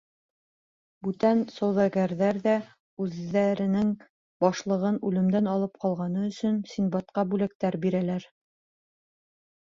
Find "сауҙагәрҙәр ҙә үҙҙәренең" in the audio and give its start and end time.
1.55-3.91